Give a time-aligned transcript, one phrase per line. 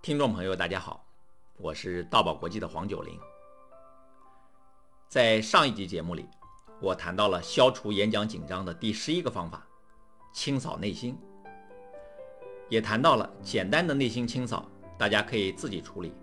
[0.00, 1.04] 听众朋友，大家好，
[1.58, 3.18] 我是道宝国际的黄九龄。
[5.08, 6.26] 在上一集节目里，
[6.80, 9.66] 我谈到了消除演讲紧张的第十一个方法——
[10.32, 11.18] 清扫内心，
[12.68, 14.66] 也谈到了简单的内心清扫，
[14.96, 16.14] 大家可以自己处理，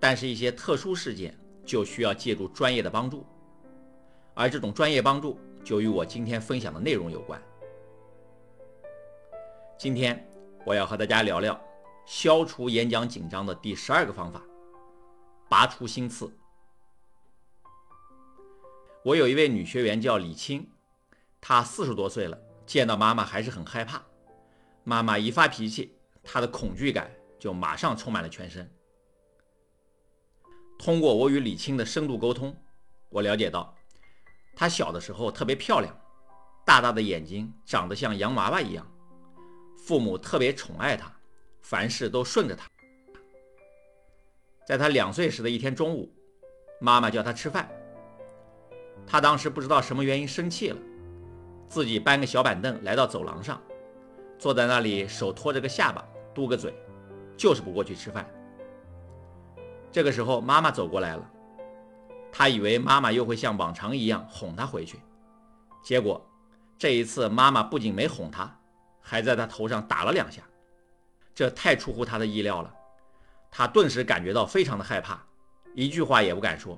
[0.00, 3.26] 但是，一些特殊事件就需要借助专业的帮助，
[4.34, 7.42] 而这种专业帮助就与我今天分享的内容有关。
[9.78, 10.26] 今天
[10.66, 11.58] 我要和大家聊聊。
[12.06, 14.42] 消除演讲紧张的第十二个方法：
[15.48, 16.36] 拔出心刺。
[19.04, 20.68] 我有一位女学员叫李青，
[21.40, 24.02] 她四十多岁了，见到妈妈还是很害怕。
[24.82, 28.68] 妈妈一发脾气，她的恐惧感就马上充满了全身。
[30.76, 32.56] 通过我与李青的深度沟通，
[33.08, 33.72] 我了解到，
[34.56, 35.96] 她小的时候特别漂亮，
[36.64, 38.86] 大大的眼睛，长得像洋娃娃一样，
[39.86, 41.10] 父母特别宠爱他。
[41.62, 42.64] 凡事都顺着他。
[44.64, 46.08] 在他两岁时的一天中午，
[46.80, 47.68] 妈妈叫他吃饭，
[49.04, 50.78] 他当时不知道什么原因生气了，
[51.68, 53.60] 自己搬个小板凳来到走廊上，
[54.38, 56.72] 坐在那里，手托着个下巴，嘟个嘴，
[57.36, 58.24] 就是不过去吃饭。
[59.90, 61.30] 这个时候，妈妈走过来了，
[62.30, 65.00] 他以为妈妈又会像往常一样哄他回去，
[65.82, 66.24] 结果
[66.78, 68.56] 这一次妈妈不仅没哄他，
[69.08, 70.42] 还在他头上打了两下。
[71.32, 72.74] 这太出乎他的意料了，
[73.52, 75.22] 他顿时感觉到非常的害怕，
[75.74, 76.76] 一句话也不敢说，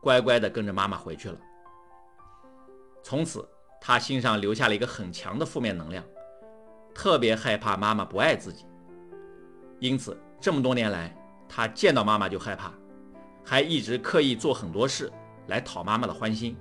[0.00, 1.36] 乖乖的跟着妈妈回去了。
[3.02, 3.44] 从此，
[3.80, 6.04] 他心上留下了一个很强的负面能量，
[6.94, 8.66] 特别害怕妈妈不爱自己。
[9.80, 11.12] 因此，这么多年来，
[11.48, 12.70] 他见到妈妈就害怕，
[13.44, 15.12] 还一直刻意做很多事
[15.48, 16.56] 来讨妈妈的欢心。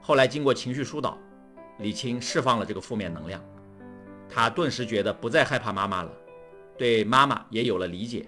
[0.00, 1.16] 后来经过情绪疏导，
[1.82, 3.42] 李青释放了这个负面能量。
[4.28, 6.10] 他顿时觉得不再害怕妈妈了，
[6.78, 8.26] 对妈妈也有了理解。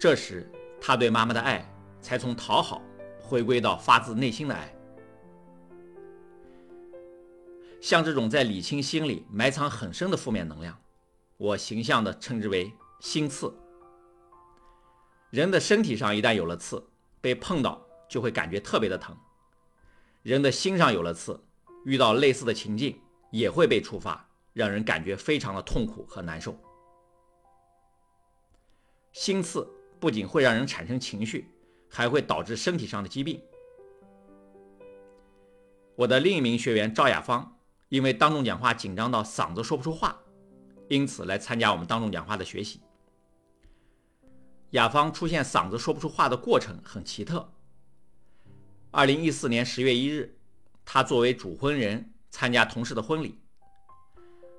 [0.00, 0.50] 这时，
[0.80, 1.64] 他对妈妈的爱
[2.00, 2.82] 才从讨好
[3.20, 4.74] 回归到发自内心的爱。
[7.80, 10.76] 像这种在李青心里埋藏很深的负面能量，
[11.36, 13.54] 我形象的称之为“心刺”。
[15.30, 16.84] 人的身体上一旦有了刺，
[17.20, 19.14] 被碰到就会感觉特别的疼；
[20.22, 21.40] 人的心上有了刺，
[21.84, 23.00] 遇到类似的情境
[23.30, 24.24] 也会被触发。
[24.54, 26.58] 让人感觉非常的痛苦和难受。
[29.12, 29.64] 心刺
[30.00, 31.48] 不仅会让人产生情绪，
[31.88, 33.40] 还会导致身体上的疾病。
[35.94, 37.56] 我的另一名学员赵雅芳，
[37.88, 40.20] 因为当众讲话紧张到嗓子说不出话，
[40.88, 42.80] 因此来参加我们当众讲话的学习。
[44.70, 47.48] 雅芳出现嗓子说不出话的过程很奇特。
[48.90, 50.37] 二零一四年十月一日，
[50.90, 53.38] 他作为主婚人参加同事的婚礼。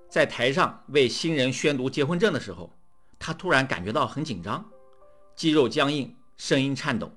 [0.08, 2.72] 在台上为新人宣读结婚证的时候，
[3.18, 4.64] 他突然感觉到很紧张，
[5.36, 7.12] 肌肉僵硬，声音颤抖，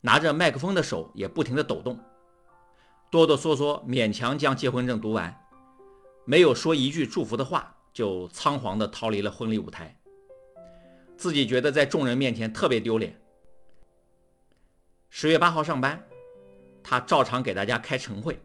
[0.00, 1.96] 拿着麦克风的手也不停地抖动，
[3.08, 5.32] 哆哆嗦嗦，勉强将结婚证读完，
[6.24, 9.96] 没有说一句祝福的话，就仓皇地逃离了婚礼舞台。
[11.16, 13.16] 自己觉得在众人面前特别丢脸。
[15.08, 16.04] 十月八号上班，
[16.84, 18.40] 他照常给大家开晨会。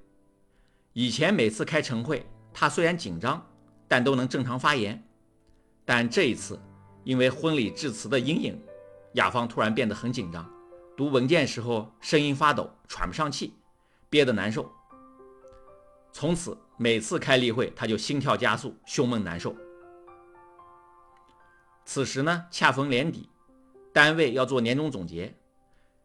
[0.93, 3.45] 以前每次开晨会，他虽然紧张。
[3.91, 5.03] 但都能正常发言，
[5.83, 6.61] 但这一次
[7.03, 8.61] 因为婚礼致辞的阴影，
[9.13, 10.47] 雅芳突然变得很紧张，
[10.95, 13.55] 读文件时候声音发抖，喘不上气，
[14.07, 14.71] 憋得难受。
[16.13, 19.55] 从此每次开例会，他就心跳加速，胸闷难受。
[21.83, 23.27] 此时呢，恰逢年底，
[23.91, 25.35] 单位要做年终总结，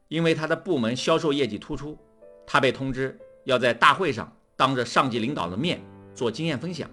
[0.09, 1.99] 因为他的部门销售业绩突出，
[2.47, 5.85] 他被通知要在大会上当着上级领导的面
[6.15, 6.89] 做经验分享。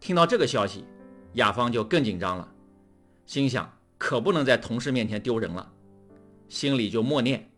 [0.00, 0.84] 听到这个消息，
[1.34, 2.48] 雅芳就更紧张了，
[3.24, 5.72] 心想可不能在同事面前丢人了，
[6.48, 7.50] 心里就默念：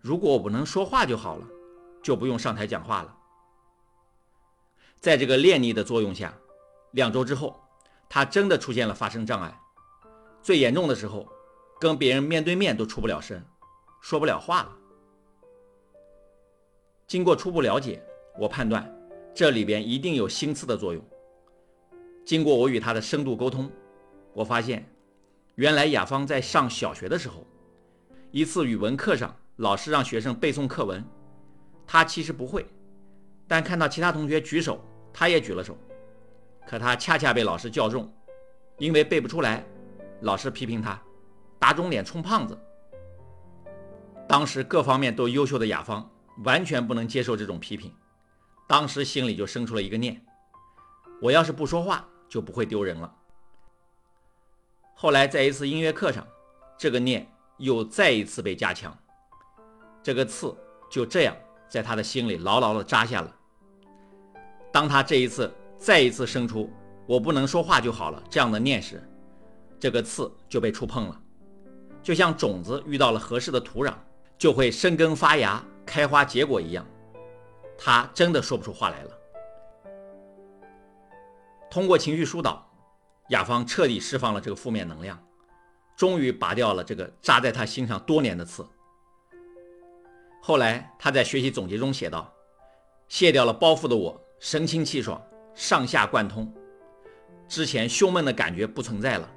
[0.00, 1.46] 如果我不能说话就好了，
[2.02, 3.16] 就不用上台讲话了。
[5.00, 6.34] 在这个练力的作用下，
[6.90, 7.62] 两周之后，
[8.08, 9.56] 他真的出现了发声障碍，
[10.42, 11.28] 最严重的时候，
[11.78, 13.40] 跟别人面对面都出不了声，
[14.00, 14.76] 说不了话了。
[17.08, 18.02] 经过初步了解，
[18.38, 18.86] 我判断
[19.34, 21.02] 这里边一定有心刺的作用。
[22.22, 23.70] 经过我与他的深度沟通，
[24.34, 24.86] 我发现，
[25.54, 27.46] 原来雅芳在上小学的时候，
[28.30, 31.02] 一次语文课上，老师让学生背诵课文，
[31.86, 32.66] 他其实不会，
[33.46, 34.78] 但看到其他同学举手，
[35.10, 35.78] 他也举了手，
[36.66, 38.12] 可他恰恰被老师叫中，
[38.76, 39.64] 因为背不出来，
[40.20, 41.02] 老师批评他，
[41.58, 42.58] 打肿脸充胖子。
[44.28, 46.06] 当时各方面都优秀的雅芳
[46.44, 47.92] 完全不能接受这种批评，
[48.68, 50.24] 当时心里就生出了一个念。
[51.20, 53.12] 我要是不说话，就不会丢人了。
[54.94, 56.26] 后来在一次音乐课上，
[56.78, 58.96] 这个念又再一次被加强，
[60.02, 60.56] 这个刺
[60.90, 61.36] 就这样
[61.68, 63.34] 在他的心里牢牢地扎下了。
[64.72, 66.70] 当他这一次再一次生出
[67.06, 69.02] “我不能说话就好了”这样的念时，
[69.80, 71.20] 这个刺就被触碰了，
[72.02, 73.94] 就像种子遇到了合适的土壤，
[74.36, 76.86] 就会生根发芽、开花结果一样。
[77.78, 79.18] 他真的说不出话来了。
[81.70, 82.68] 通过情绪疏导，
[83.28, 85.18] 雅芳彻底释放了这个负面能量，
[85.96, 88.66] 终于拔掉了这个扎在他心上多年的刺。
[90.42, 92.32] 后来他在学习总结中写道
[93.08, 95.22] ：“卸掉了包袱的我，神清气爽，
[95.54, 96.52] 上下贯通，
[97.48, 99.30] 之前胸闷的感觉不存在了。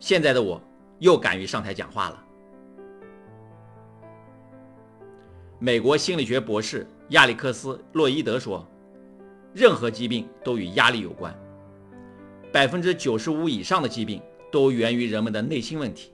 [0.00, 0.60] 现在的我
[0.98, 2.24] 又敢于上台讲话了。”
[5.60, 8.64] 美国心理学博士亚历克斯·洛伊德说
[9.52, 11.36] ：“任何疾病都与压力有关，
[12.52, 14.22] 百分之九十五以上的疾病
[14.52, 16.12] 都源于人们的内心问题，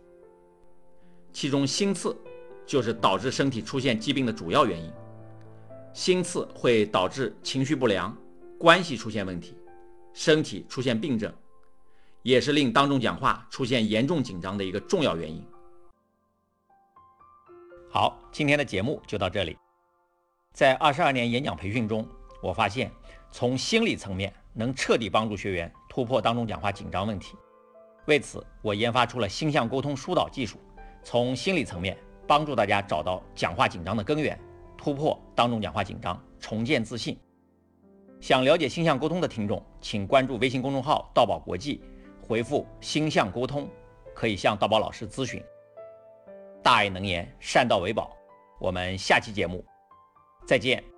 [1.31, 2.17] 其中心刺
[2.65, 4.91] 就是导致身体出现疾病的主要原因。
[5.93, 8.17] 心刺会导致情绪不良、
[8.59, 9.55] 关系出现问题、
[10.15, 11.31] 身体出现病症，
[12.23, 15.45] 也是令当众讲话出现严重紧张的一个重要原因。”
[17.95, 19.57] 好，今天的节目就到这里。
[20.53, 22.05] 在二十二年演讲培训中，
[22.43, 22.91] 我发现
[23.31, 27.37] 从心理层面能彻底帮助学员突破当众讲话紧张问题。
[28.07, 30.59] 为此，我研发出了星象沟通疏导技术，
[31.05, 31.97] 从心理层面
[32.27, 34.37] 帮助大家找到讲话紧张的根源，
[34.77, 37.17] 突破当众讲话紧张，重建自信。
[38.21, 41.81] 想了解星象沟通的听众，请关注微信公众号“道宝国际”，
[42.21, 43.69] 回复“星象沟通”，
[44.13, 45.41] 可以向道宝老师咨询。
[46.65, 48.17] 大爱能言，善道为宝。
[48.59, 49.63] 我们下期节目
[50.47, 50.94] 再见。